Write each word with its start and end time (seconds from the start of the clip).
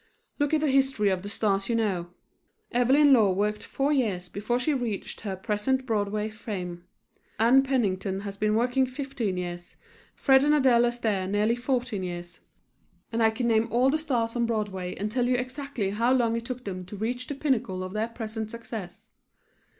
Look 0.39 0.51
at 0.55 0.61
the 0.61 0.71
history 0.71 1.09
of 1.09 1.21
the 1.21 1.29
stars 1.29 1.69
you 1.69 1.75
know. 1.75 2.07
Evelyn 2.71 3.13
Law 3.13 3.31
worked 3.33 3.61
four 3.61 3.93
years 3.93 4.29
before 4.29 4.57
she 4.57 4.73
reached 4.73 5.19
her 5.21 5.35
present 5.35 5.85
Broadway 5.85 6.27
fame. 6.27 6.85
Ann 7.37 7.61
Pennington 7.61 8.21
has 8.21 8.35
been 8.35 8.55
working 8.55 8.87
fifteen 8.87 9.37
years, 9.37 9.75
Fred 10.15 10.43
and 10.43 10.55
Adele 10.55 10.85
Astaire 10.87 11.29
nearly 11.29 11.55
fourteen 11.55 12.01
years 12.01 12.39
and 13.11 13.21
I 13.21 13.29
can 13.29 13.47
name 13.47 13.67
all 13.69 13.91
the 13.91 13.99
stars 13.99 14.35
on 14.35 14.47
Broadway 14.47 14.95
and 14.95 15.11
tell 15.11 15.27
you 15.27 15.35
exactly 15.35 15.91
how 15.91 16.11
long 16.11 16.35
it 16.35 16.45
took 16.45 16.65
them 16.65 16.83
to 16.85 16.95
reach 16.95 17.27
the 17.27 17.35
pinnacle 17.35 17.83
of 17.83 17.93
their 17.93 18.07
present 18.07 18.49
success. 18.49 19.11